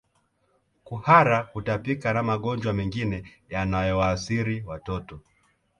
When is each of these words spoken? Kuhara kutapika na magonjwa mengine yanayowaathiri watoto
Kuhara 0.83 1.43
kutapika 1.53 2.13
na 2.13 2.23
magonjwa 2.23 2.73
mengine 2.73 3.23
yanayowaathiri 3.49 4.63
watoto 4.67 5.19